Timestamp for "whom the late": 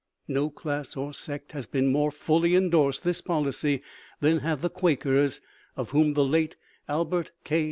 5.91-6.55